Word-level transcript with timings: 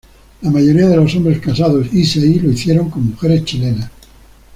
La 0.41 0.49
mayoría 0.49 0.87
de 0.89 0.95
los 0.95 1.15
hombres 1.15 1.39
casados 1.39 1.93
"Issei", 1.93 2.39
lo 2.39 2.49
hicieron 2.49 2.89
con 2.89 3.05
mujeres 3.11 3.45
chilenas. 3.45 3.91